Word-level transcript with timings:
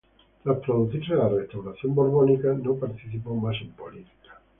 Tras 0.43 0.57
producirse 0.57 1.13
la 1.13 1.29
restauración 1.29 1.93
borbónica 1.93 2.51
no 2.53 2.73
participó 2.73 3.35
más 3.35 3.55
en 3.61 3.69
política. 3.73 4.39